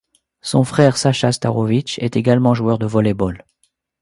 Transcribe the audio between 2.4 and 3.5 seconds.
joueur de volley-ball.